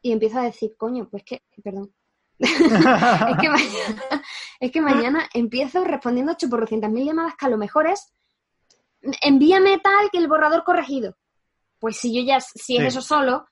[0.00, 1.92] y empiezo a decir, coño, pues que, perdón,
[2.38, 2.52] es,
[3.40, 4.22] que mañana,
[4.60, 8.12] es que mañana empiezo respondiendo 800 mil llamadas que a lo mejor es,
[9.22, 11.16] envíame tal que el borrador corregido.
[11.80, 13.48] Pues si yo ya, si es eso solo,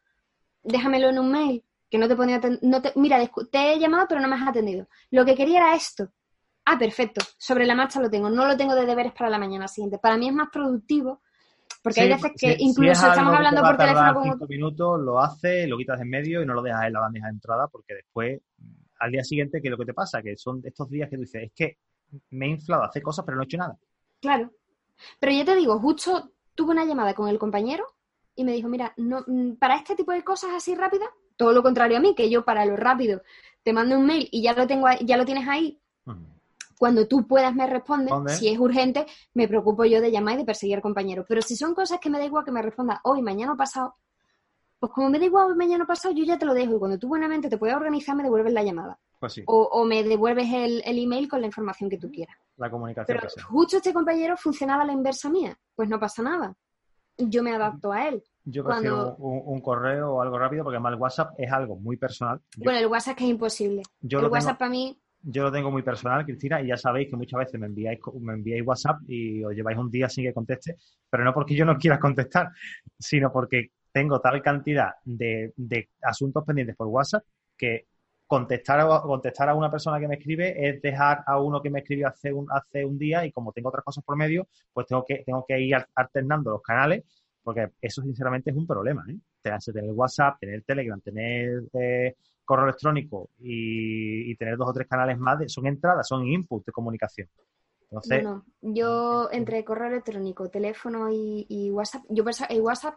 [0.63, 4.21] déjamelo en un mail, que no te ponía, no te, mira, te he llamado pero
[4.21, 4.89] no me has atendido.
[5.11, 6.11] Lo que quería era esto.
[6.69, 7.25] Ah, perfecto.
[7.39, 8.29] Sobre la marcha lo tengo.
[8.29, 9.99] No lo tengo de deberes para la mañana siguiente.
[9.99, 11.23] Para mí es más productivo
[11.83, 15.77] porque hay veces que incluso estamos hablando por teléfono con cinco minutos, lo hace, lo
[15.77, 18.41] quitas en medio y no lo dejas en la bandeja de entrada porque después,
[18.99, 20.21] al día siguiente, ¿qué es lo que te pasa?
[20.21, 21.79] Que son estos días que tú dices, es que
[22.31, 23.79] me he inflado a hacer cosas pero no he hecho nada.
[24.21, 24.51] Claro.
[25.21, 27.85] Pero yo te digo, justo tuve una llamada con el compañero
[28.35, 31.63] y me dijo, mira, no, mm, para este tipo de cosas así rápidas, todo lo
[31.63, 33.23] contrario a mí, que yo para lo rápido
[33.63, 35.81] te mando un mail y ya lo tengo ya lo tienes ahí
[36.79, 40.45] cuando tú puedas me respondes, si es urgente, me preocupo yo de llamar y de
[40.45, 41.27] perseguir compañeros.
[41.29, 43.97] Pero si son cosas que me da igual que me responda hoy, mañana o pasado,
[44.79, 46.77] pues como me da igual hoy, mañana o pasado, yo ya te lo dejo.
[46.77, 48.99] Y cuando tú buenamente te puedas organizar, me devuelves la llamada.
[49.19, 52.37] Pues o, me devuelves el, email con la información que tú quieras.
[52.59, 53.19] la comunicación.
[53.19, 56.55] Pero justo este compañero funcionaba a la inversa mía, pues no pasa nada.
[57.17, 58.23] Yo me adapto a él.
[58.45, 62.43] Yo prefiero un, correo o algo rápido porque además el WhatsApp es algo muy personal.
[62.59, 63.83] bueno, el WhatsApp que es imposible.
[64.03, 67.17] Yo el WhatsApp para mí yo lo tengo muy personal, Cristina, y ya sabéis que
[67.17, 70.77] muchas veces me enviáis, me enviáis WhatsApp y os lleváis un día sin que conteste,
[71.11, 72.51] pero no porque yo no quiera contestar,
[72.97, 75.53] sino porque tengo tal cantidad de,
[76.03, 77.25] asuntos pendientes por WhatsApp
[77.57, 77.87] que
[78.25, 81.81] contestar a, contestar a una persona que me escribe es dejar a uno que me
[81.81, 85.05] escribió hace un, hace un día y como tengo otras cosas por medio, pues tengo
[85.05, 87.03] que, tengo que ir alternando los canales
[87.47, 89.17] porque eso sinceramente es un problema, ¿eh?
[89.41, 95.39] Tener WhatsApp, tener Telegram, tener eh, correo electrónico y, tener dos o tres canales más,
[95.47, 97.29] son entradas, son inputs de comunicación.
[97.83, 102.97] Entonces, no, yo entre correo electrónico, teléfono y, WhatsApp, yo el WhatsApp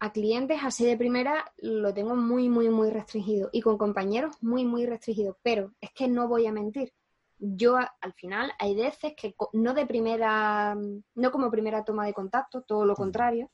[0.00, 4.64] a clientes así de primera lo tengo muy, muy, muy restringido y con compañeros muy,
[4.64, 6.92] muy restringido, pero es que no voy a mentir.
[7.38, 10.76] Yo al final hay veces que no de primera,
[11.14, 13.48] no como primera toma de contacto, todo lo contrario,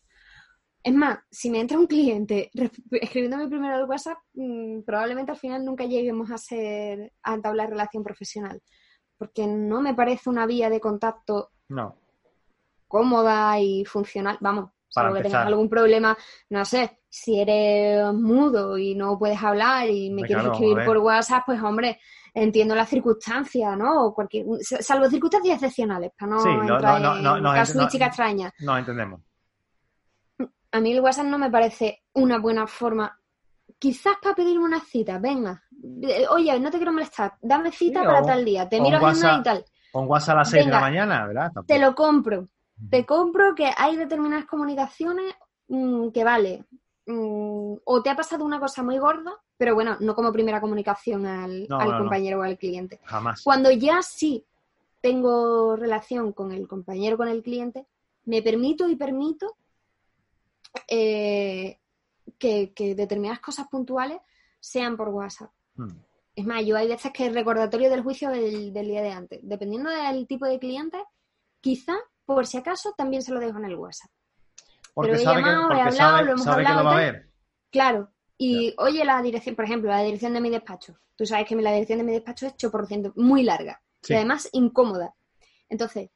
[0.87, 2.49] es más, si me entra un cliente
[2.93, 8.05] escribiéndome primero al WhatsApp, mm, probablemente al final nunca lleguemos a ser a entablar relación
[8.05, 8.63] profesional,
[9.19, 11.97] porque no me parece una vía de contacto no.
[12.87, 14.39] cómoda y funcional.
[14.41, 16.17] Vamos, Para que tengas algún problema,
[16.51, 21.43] no sé, si eres mudo y no puedes hablar y me quieres escribir por WhatsApp,
[21.47, 21.99] pues hombre,
[22.33, 24.07] entiendo las circunstancias, ¿no?
[24.07, 28.53] O cualquier, salvo circunstancias excepcionales, para no entrar en casuística extraña.
[28.61, 29.21] No entendemos
[30.73, 33.19] a mí el WhatsApp no me parece una buena forma.
[33.79, 35.63] Quizás para pedirme una cita, venga.
[36.31, 39.65] Oye, no te quiero molestar, dame cita para tal día, te miro agenda y tal.
[39.93, 41.53] Con WhatsApp a las 6 de la mañana, ¿verdad?
[41.67, 42.49] Te lo compro.
[42.91, 45.35] Te compro que hay determinadas comunicaciones
[45.69, 46.65] mm, que vale.
[47.07, 51.25] Mm, o te ha pasado una cosa muy gorda, pero bueno, no como primera comunicación
[51.25, 53.01] al, compañero o al cliente.
[53.05, 53.43] Jamás.
[53.43, 54.45] Cuando ya sí
[55.01, 57.87] tengo relación con el compañero, con el cliente,
[58.25, 59.57] me permito y permito
[60.89, 61.79] eh,
[62.39, 64.19] que, determinadas cosas puntuales
[64.61, 65.51] sean por WhatsApp.
[65.75, 65.99] Hmm.
[66.35, 69.91] Es más, yo hay veces que el recordatorio del juicio del, día de antes, dependiendo
[69.91, 71.03] del tipo de cliente,
[71.61, 74.11] quizá, por si acaso, también se lo dejo en el WhatsApp.
[74.95, 77.23] Pero he llamado, he hablado, lo hemos hablado.
[77.71, 78.11] Claro.
[78.39, 80.99] Y oye, la dirección, por ejemplo, la dirección de mi despacho.
[81.17, 83.83] Tú sabes que la dirección de mi despacho es 8%, muy larga.
[84.07, 85.15] Y además incómoda.
[85.69, 86.11] Entonces,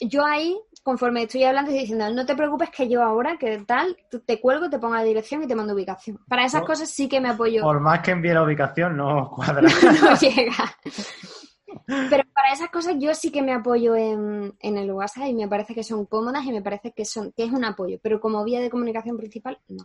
[0.00, 3.96] yo ahí, conforme estoy hablando, estoy diciendo, no te preocupes que yo ahora, que tal,
[4.24, 6.18] te cuelgo, te pongo la dirección y te mando ubicación.
[6.28, 7.62] Para esas cosas sí que me apoyo.
[7.62, 9.62] Por más que envíe la ubicación, no cuadra.
[10.02, 10.76] no llega.
[11.86, 15.74] Pero para esas cosas yo sí que me apoyo en, el WhatsApp y me parece
[15.74, 18.60] que son cómodas y me parece que son que es un apoyo, pero como vía
[18.60, 19.84] de comunicación principal, no.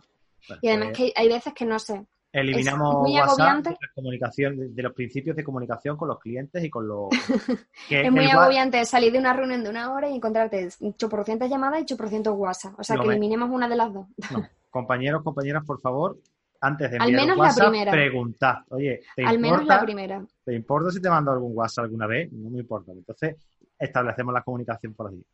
[0.60, 4.92] y además pues que hay veces que no sé, Eliminamos WhatsApp de, comunicación, de, los
[4.92, 7.08] principios de comunicación con los clientes y con los...
[7.90, 11.94] es muy agobiante salir de una reunión de una hora y encontrarte 8% llamadas y
[11.94, 12.74] 8% WhatsApp.
[12.76, 14.06] O sea, que eliminemos una de las dos.
[14.70, 16.18] Compañeros, compañeras, por favor,
[16.60, 17.92] antes de enviar Al menos WhatsApp, la primera.
[17.92, 18.54] preguntad.
[18.70, 20.26] Oye, ¿te Al menos la primera.
[20.44, 22.32] ¿Te importa si te mando algún WhatsApp alguna vez?
[22.32, 22.90] No me importa.
[22.90, 23.36] Entonces,
[23.78, 25.24] establecemos la comunicación por allí.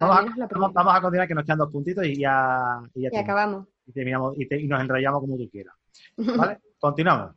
[0.00, 2.80] Vamos, a, continuar que nos quedan dos puntitos y ya...
[2.96, 3.68] Y, acabamos.
[3.86, 5.76] Y, terminamos, y nos enrayamos como tú quieras.
[6.16, 6.58] ¿Vale?
[6.78, 7.34] Continuamos.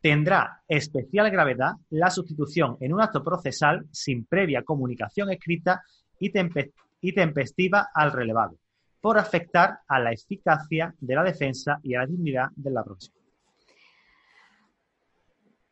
[0.00, 5.82] Tendrá especial gravedad la sustitución en un acto procesal sin previa comunicación escrita
[6.18, 8.56] y, tempestiva al relevado,
[9.00, 13.16] por afectar a la eficacia de la defensa y a la dignidad de la profesión.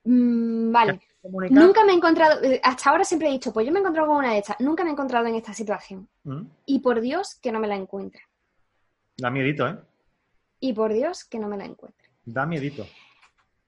[0.04, 1.00] Mm, vale.
[1.50, 4.08] Nunca me he encontrado, eh, hasta ahora siempre he dicho, pues yo me he encontrado
[4.08, 6.08] con una de estas, nunca me he encontrado en esta situación.
[6.24, 6.42] Mm.
[6.66, 8.22] Y por Dios que no me la encuentre.
[9.18, 9.76] Da miedito, ¿eh?
[10.60, 12.08] Y por Dios que no me la encuentre.
[12.24, 12.86] Da miedito.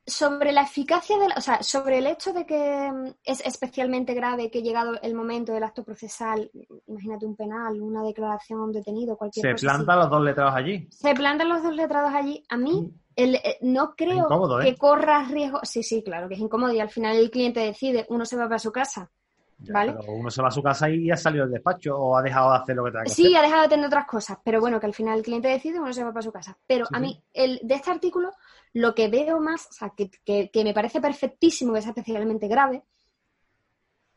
[0.04, 4.50] Sobre la eficacia de o sea, sobre el hecho de que mm, es especialmente grave
[4.50, 6.50] que llegado el momento del acto procesal,
[6.86, 9.58] imagínate un penal, una declaración a un detenido, cualquier cosa.
[9.58, 10.88] ¿Se plantan los dos letrados allí?
[10.90, 12.42] Se plantan los dos letrados allí.
[12.48, 13.00] A mí, mm.
[13.16, 14.28] el, eh, no creo
[14.60, 14.76] que ¿eh?
[14.76, 15.60] corra riesgo.
[15.62, 18.44] Sí, sí, claro, que es incómodo y al final el cliente decide, uno se va
[18.44, 19.10] para su casa
[19.70, 19.94] ¿Vale?
[20.08, 22.56] uno se va a su casa y ha salido del despacho o ha dejado de
[22.56, 24.86] hacer lo que tenga que sí, ha dejado de tener otras cosas, pero bueno, que
[24.86, 26.58] al final el cliente decide, uno se va para su casa.
[26.66, 28.32] Pero a mí, el, de este artículo,
[28.72, 32.82] lo que veo más, o sea, que, me parece perfectísimo que sea especialmente grave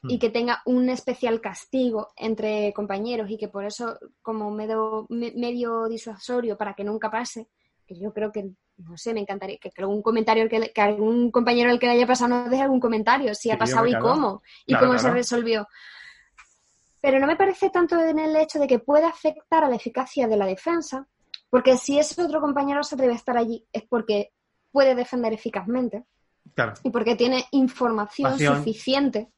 [0.03, 0.19] y hmm.
[0.19, 6.57] que tenga un especial castigo entre compañeros y que por eso, como medio, medio disuasorio
[6.57, 7.47] para que nunca pase,
[7.85, 11.69] que yo creo que no sé, me encantaría que, algún comentario, que, que, algún compañero
[11.69, 14.75] al que le haya pasado nos deje algún comentario, si ha pasado y cómo, y
[14.75, 15.67] cómo se resolvió.
[17.01, 20.27] Pero no me parece tanto en el hecho de que pueda afectar a la eficacia
[20.27, 21.07] de la defensa,
[21.49, 24.33] porque si ese otro compañero se atreve a estar allí es porque
[24.71, 26.03] puede defender eficazmente
[26.83, 29.29] y porque tiene información suficiente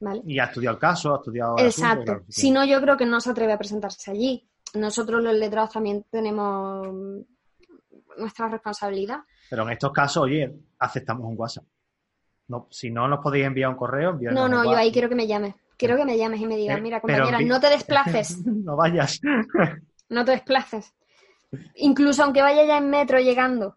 [0.00, 0.22] ¿vale?
[0.26, 1.58] Y ha estudiado el caso, ha estudiado...
[1.58, 2.22] Exacto.
[2.28, 4.48] si no, yo creo que no se atreve a presentarse allí.
[4.74, 6.86] Nosotros los letrados también tenemos
[8.18, 9.20] nuestra responsabilidad.
[9.48, 11.64] Pero en estos casos, oye, aceptamos un WhatsApp.
[12.48, 15.26] No, si no nos podéis enviar un correo, No, no, yo ahí quiero que me
[15.26, 15.54] llames.
[15.76, 18.38] Quiero que me llames y me digas, mira, compañera, no te desplaces.
[18.46, 19.20] no vayas.
[20.08, 20.94] no te desplaces.
[21.76, 23.76] Incluso aunque vaya ya en metro llegando.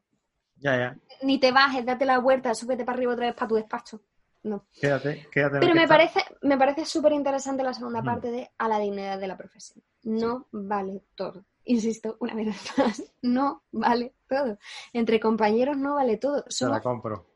[0.56, 0.98] Ya, ya.
[1.22, 4.02] Ni te bajes, date la vuelta, súbete para arriba otra vez para tu despacho.
[4.44, 4.66] No.
[4.74, 5.60] Quédate, quédate.
[5.60, 9.28] Pero me parece, me parece súper interesante la segunda parte de a la dignidad de
[9.28, 9.84] la profesión.
[10.04, 11.46] No vale todo.
[11.66, 12.48] Insisto, una vez
[12.78, 14.58] más, no vale todo.
[14.94, 16.44] Entre compañeros no vale todo.
[16.48, 17.28] Somos, la compro.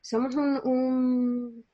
[0.00, 1.64] Somos un,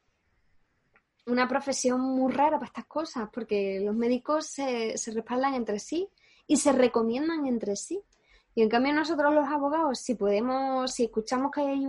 [1.27, 6.09] una profesión muy rara para estas cosas, porque los médicos se, se respaldan entre sí
[6.47, 8.03] y se recomiendan entre sí.
[8.55, 11.87] Y en cambio nosotros los abogados, si podemos, si escuchamos que hay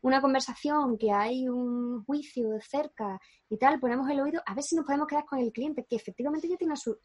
[0.00, 4.64] una conversación, que hay un juicio de cerca y tal, ponemos el oído, a ver
[4.64, 6.98] si nos podemos quedar con el cliente, que efectivamente ya tiene su...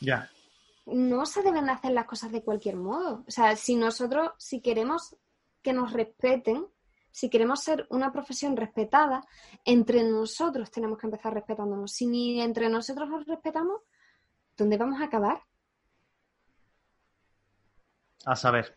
[0.00, 0.30] Ya.
[0.86, 3.24] No se deben hacer las cosas de cualquier modo.
[3.26, 5.16] O sea, si nosotros, si queremos
[5.62, 6.66] que nos respeten,
[7.10, 9.24] si queremos ser una profesión respetada,
[9.64, 11.92] entre nosotros tenemos que empezar respetándonos.
[11.92, 13.80] Si ni entre nosotros nos respetamos,
[14.56, 15.40] ¿dónde vamos a acabar?
[18.24, 18.76] A saber.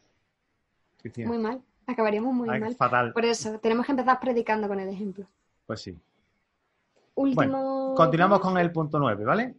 [1.18, 1.62] Muy mal.
[1.86, 2.76] Acabaríamos muy mal.
[2.76, 3.14] Fatal.
[3.14, 5.28] Por eso, tenemos que empezar predicando con el ejemplo.
[5.66, 5.98] Pues sí.
[7.16, 7.94] Último.
[7.96, 9.56] continuamos con el punto 9, ¿vale?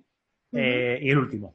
[0.54, 1.54] Eh, y el último.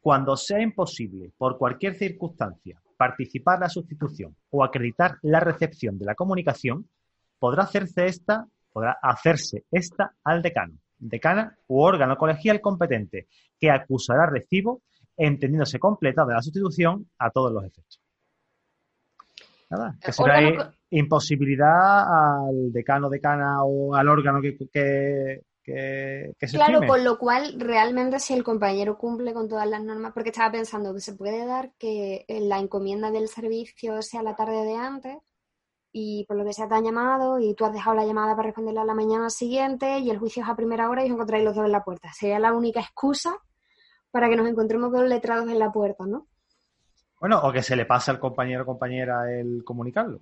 [0.00, 6.14] Cuando sea imposible, por cualquier circunstancia, participar la sustitución o acreditar la recepción de la
[6.14, 6.88] comunicación,
[7.38, 14.26] podrá hacerse esta, podrá hacerse esta al decano, decana u órgano colegial competente, que acusará
[14.26, 14.82] recibo,
[15.16, 18.00] entendiéndose completa de la sustitución a todos los efectos.
[19.70, 27.58] Nada, que será imposibilidad al decano, decana o al órgano que, claro, con lo cual
[27.58, 31.46] realmente si el compañero cumple con todas las normas, porque estaba pensando que se puede
[31.46, 35.16] dar que la encomienda del servicio sea la tarde de antes
[35.90, 38.46] y por lo que sea te han llamado y tú has dejado la llamada para
[38.46, 41.44] responderla a la mañana siguiente y el juicio es a primera hora y os encontráis
[41.44, 42.12] los dos en la puerta.
[42.12, 43.36] Sería la única excusa
[44.10, 46.26] para que nos encontremos dos letrados en la puerta, ¿no?
[47.20, 50.20] Bueno, o que se le pase al compañero o compañera el comunicarlo.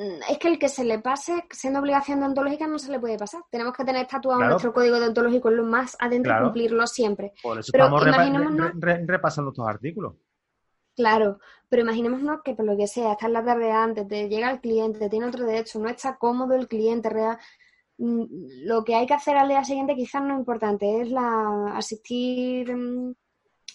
[0.00, 3.18] Mm, es que el que se le pase, siendo obligación deontológica, no se le puede
[3.18, 3.42] pasar.
[3.50, 7.34] Tenemos que tener tatuado nuestro código deontológico en lo más adentro y cumplirlo siempre.
[7.42, 8.72] Por eso pero estamos
[9.06, 10.14] repasando estos artículos.
[10.96, 14.50] Claro, pero imaginémonos que por lo que sea, está en la tarde antes, te llega
[14.50, 17.36] el cliente, tiene otro derecho, no está cómodo el cliente real.
[17.98, 18.24] Mm,
[18.64, 22.74] lo que hay que hacer al día siguiente quizás no es importante, es la asistir
[22.74, 23.14] mm,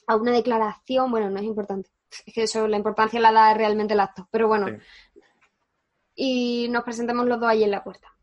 [0.07, 1.91] a una declaración, bueno, no es importante.
[2.25, 4.27] Es que eso, la importancia la da realmente el acto.
[4.31, 4.67] Pero bueno,
[6.15, 8.13] y nos presentamos los dos ahí en la puerta.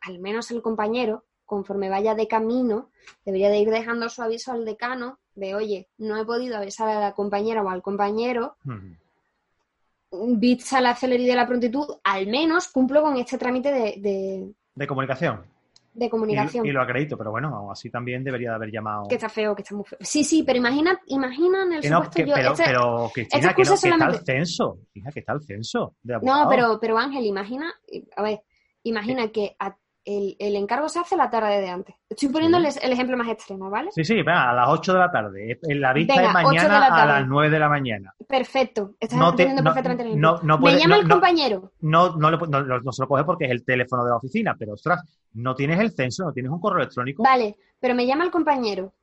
[0.00, 2.90] Al menos el compañero, conforme vaya de camino,
[3.24, 7.00] debería de ir dejando su aviso al decano de, oye, no he podido avisar a
[7.00, 8.96] la compañera o al compañero, uh
[10.80, 14.54] la celeridad y la prontitud, al menos cumplo con este trámite de...
[14.74, 15.44] De comunicación
[15.96, 16.66] de comunicación.
[16.66, 19.04] Y, lo acredito, pero bueno, así también debería de haber llamado.
[19.08, 19.98] Que está feo, que está muy feo.
[20.00, 22.34] Sí, sí, pero imagina, imagina en el supuesto yo.
[22.34, 24.78] Pero, este, pero Cristina, que, no, que está el censo.
[24.92, 25.96] Fija que está el censo.
[26.02, 27.72] no, pero, pero Ángel, imagina,
[28.14, 28.42] a ver,
[28.82, 31.96] imagina que a el, el, encargo se hace la tarde de antes.
[32.08, 33.90] Estoy poniéndoles el ejemplo más extremo, ¿vale?
[33.90, 35.58] Sí, sí, a las 8 de la tarde.
[35.62, 38.14] La vista es mañana a las 9 de la mañana.
[38.26, 41.72] Perfecto, estás entendiendo perfectamente el no, no Me llama el compañero.
[41.80, 45.02] No, no, no, se lo coge porque es el teléfono de la oficina, pero ostras,
[45.34, 47.22] no tienes el censo, no tienes un correo electrónico.
[47.22, 48.94] Vale, pero me llama el compañero.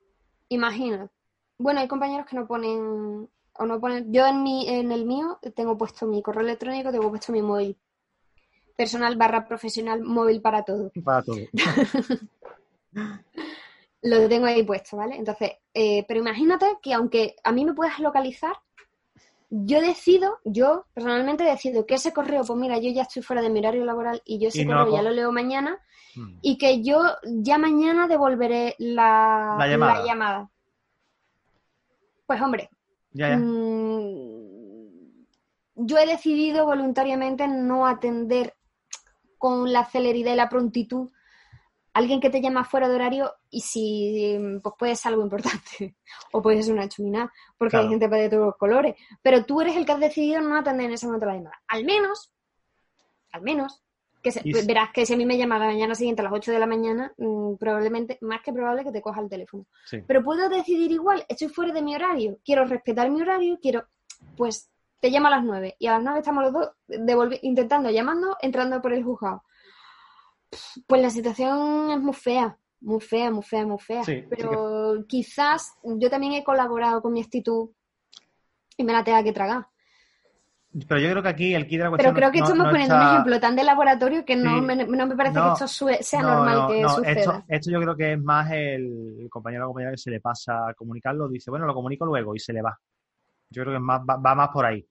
[0.49, 1.09] Imagina.
[1.57, 4.11] Bueno, hay compañeros que no ponen o no ponen.
[4.11, 7.77] Yo en mi, en el mío tengo puesto mi correo electrónico, tengo puesto mi móvil
[8.75, 10.91] personal barra profesional móvil para todo.
[11.03, 11.37] Para todo.
[14.01, 15.15] Lo tengo ahí puesto, ¿vale?
[15.15, 18.55] Entonces, eh, pero imagínate que aunque a mí me puedas localizar,
[19.49, 23.49] yo decido, yo personalmente decido que ese correo, pues mira, yo ya estoy fuera de
[23.49, 25.79] mi horario laboral y yo ese correo ya lo leo mañana
[26.15, 26.39] hmm.
[26.41, 29.57] y que yo ya mañana devolveré la,
[30.05, 30.49] llamada.
[32.25, 32.69] Pues hombre,
[33.11, 34.33] ya, mm,
[35.75, 38.55] yo he decidido voluntariamente no atender
[39.43, 41.09] con la celeridad y la prontitud
[41.93, 45.97] alguien que te llama fuera de horario y si pues puede ser algo importante
[46.31, 48.95] o puede ser una chumina porque hay gente de todos los colores.
[49.21, 51.61] Pero tú eres el que has decidido no atender en ese momento la llamada.
[51.67, 52.31] Al menos
[53.33, 53.83] al menos
[54.21, 54.31] que
[54.65, 56.65] verás que si a mí me llama la mañana siguiente a las 8 de la
[56.65, 59.65] mañana mm, probablemente más que probable que te coja el teléfono.
[60.07, 63.83] Pero puedo decidir igual estoy fuera de mi horario quiero respetar mi horario quiero
[64.37, 64.71] pues
[65.03, 68.81] te llamo a las 9 y a las 9 estamos los dos intentando, llamando, entrando
[68.81, 69.43] por el juzgado.
[70.87, 74.01] Pues la situación es muy fea, muy fea, muy fea, muy fea.
[74.29, 77.71] pero quizás yo también he colaborado con mi actitud
[78.77, 79.67] y me la tenga que tragar.
[80.87, 82.13] Pero yo creo que aquí el kit de la cuestión.
[82.13, 85.15] Pero creo que estamos poniendo un ejemplo tan de laboratorio que no, me, no me
[85.17, 87.43] parece que esto sea normal que suceda.
[87.49, 90.73] Esto, yo creo que es más el, compañero o compañera que se le pasa a
[90.73, 92.79] comunicarlo, dice, bueno, lo comunico luego y se le va.
[93.49, 94.87] Yo creo que más, va, más por ahí.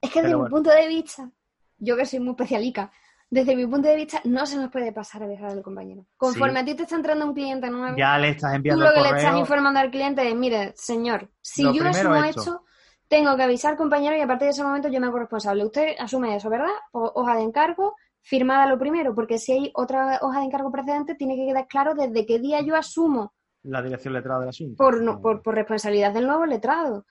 [0.00, 1.30] Es que desde mi punto de vista,
[1.78, 2.90] yo que soy muy especialica,
[3.30, 6.06] desde mi punto de vista, no se nos puede pasar a dejar al compañero.
[6.16, 8.94] Conforme a ti te está entrando un cliente nuevo, ya le estás enviando tú lo
[8.94, 12.62] que le estás informando al cliente es, mire, señor, si yo eso no he hecho
[13.08, 15.64] tengo que avisar compañero y a partir de ese momento yo me hago responsable.
[15.64, 16.68] Usted asume eso, ¿verdad?
[16.92, 21.34] hoja de encargo, firmada lo primero, porque si hay otra hoja de encargo precedente, tiene
[21.34, 23.32] que quedar claro desde qué día yo asumo.
[23.62, 24.76] La dirección letrada del asunto.
[24.76, 27.06] Por, por, por, responsabilidad del nuevo letrado.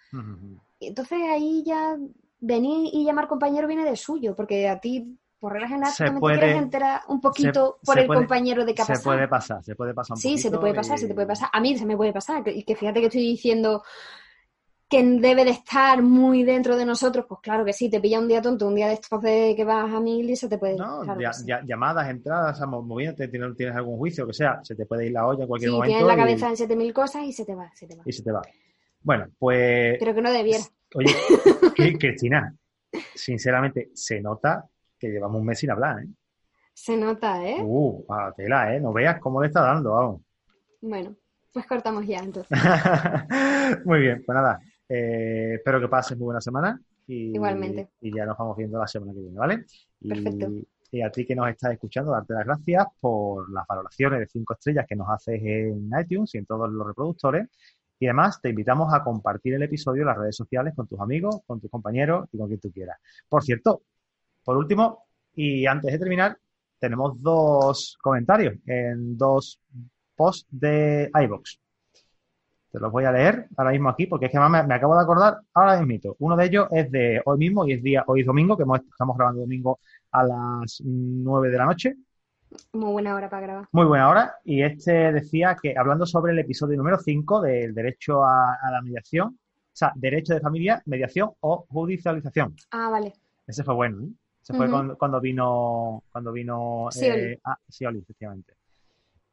[0.80, 1.98] Entonces ahí ya
[2.40, 6.20] venir y llamar compañero viene de suyo, porque a ti, por regla general, se te
[6.20, 8.96] quieres enterar un poquito por el compañero de capaz.
[8.96, 11.28] Se puede pasar, se puede pasar un Sí, se te puede pasar, se te puede
[11.28, 11.50] pasar.
[11.52, 12.44] A mí se me puede pasar.
[12.48, 13.84] Y que fíjate que estoy diciendo
[14.90, 18.28] que debe de estar muy dentro de nosotros, pues claro que sí, te pilla un
[18.28, 20.78] día tonto, un día después de que vas a mil y se te puede...
[20.78, 21.04] No,
[21.66, 25.42] llamadas, entradas, moviéndote, tienes, tienes algún juicio, que sea, se te puede ir la olla
[25.42, 25.88] en cualquier momento.
[25.88, 28.04] Sí, tienes la cabeza en siete mil cosas y se te va, se te va.
[28.06, 28.42] Y se te va.
[29.02, 29.98] Bueno, pues...
[30.00, 30.64] Pero que no debiera.
[30.96, 31.10] Oye,
[32.00, 32.56] Cristina,
[33.14, 34.66] sinceramente, se nota
[34.98, 36.08] que llevamos un mes sin hablar, ¿eh?
[36.74, 37.58] Se nota, ¿eh?
[37.60, 38.80] Uh, a tela, ¿eh?
[38.80, 40.22] No veas cómo le está dando, vamos.
[40.82, 41.16] Bueno,
[41.52, 42.50] pues cortamos ya, entonces.
[43.86, 46.80] Muy bien, pues nada, eh, espero que pases muy buena semana.
[47.08, 47.90] Y, Igualmente.
[48.02, 49.66] Y ya nos vamos viendo la semana que viene, ¿vale?
[50.08, 50.52] Perfecto.
[50.92, 54.54] Y, a ti que nos estás escuchando, darte las gracias por las valoraciones de cinco
[54.54, 57.48] estrellas que nos haces en iTunes y en todos los reproductores.
[58.00, 61.42] Y además te invitamos a compartir el episodio en las redes sociales con tus amigos,
[61.46, 62.98] con tus compañeros y con quien tú quieras.
[63.28, 63.82] Por cierto,
[64.44, 66.38] por último, y antes de terminar,
[66.80, 69.60] tenemos dos comentarios en dos
[70.16, 71.60] posts de iBox
[72.80, 75.82] los voy a leer ahora mismo aquí porque es que me, acabo de acordar ahora
[75.82, 76.16] mismo.
[76.20, 79.18] Uno de ellos es de hoy mismo y es día, hoy es domingo, que estamos
[79.18, 79.80] grabando domingo
[80.12, 81.96] a las 9 de la noche.
[82.74, 83.68] Muy buena hora para grabar.
[83.72, 84.36] Muy buena hora.
[84.44, 89.28] Y este decía que, hablando sobre el episodio número 5 del derecho a, la mediación,
[89.28, 92.56] o sea, derecho de familia, mediación o judicialización.
[92.72, 93.14] Ah, vale.
[93.46, 94.10] Ese fue bueno, ¿eh?
[94.42, 98.54] Ese fue cuando, vino, cuando vino, sí, eh, ah, efectivamente.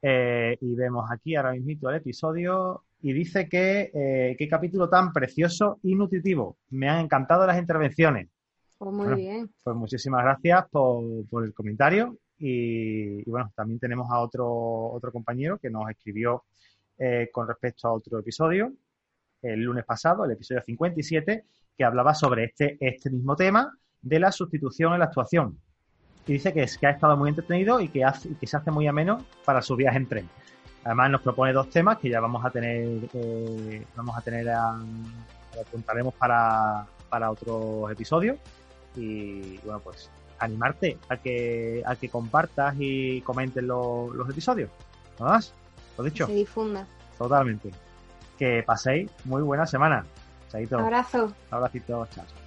[0.02, 5.12] Eh, y vemos aquí ahora mismo el episodio y dice que eh, qué capítulo tan
[5.12, 6.58] precioso y nutritivo.
[6.70, 8.28] Me han encantado las intervenciones.
[8.76, 9.50] Pues muy bien.
[9.62, 11.02] Pues muchísimas gracias por,
[11.44, 16.44] el comentario y, bueno, también tenemos a otro, otro compañero que nos escribió
[16.98, 18.70] eh, con respecto a otro episodio
[19.40, 21.44] el lunes pasado, el episodio 57,
[21.76, 23.72] que hablaba sobre este, este mismo tema
[24.02, 25.58] de la sustitución en la actuación.
[26.26, 28.58] Y dice que, es, que ha estado muy entretenido y que, hace, y que se
[28.58, 30.28] hace muy ameno para su viaje en tren.
[30.84, 36.12] Además nos propone dos temas que ya vamos a tener, eh, vamos a tener, apuntaremos
[36.14, 38.36] para, para otros episodios.
[38.96, 40.10] Y bueno, pues
[40.44, 44.70] animarte a que, a que compartas y comentes los episodios.
[45.18, 45.54] Nada más,
[45.98, 46.26] lo dicho.
[46.26, 46.86] Se difunda.
[47.18, 47.70] Totalmente.
[48.38, 50.04] Que paséis muy buena semana.
[50.50, 50.78] Chaito.
[50.78, 51.32] Abrazo.
[51.50, 52.43] Abracito, chao.